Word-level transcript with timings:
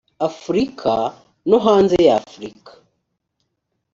afurika 0.27 0.91
no 1.49 1.57
hanze 1.65 1.95
y’afurika 2.07 2.71